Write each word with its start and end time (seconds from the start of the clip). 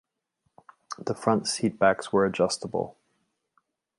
The 0.97 1.13
front 1.13 1.43
seatbacks 1.43 2.11
were 2.11 2.25
adjustable. 2.25 2.97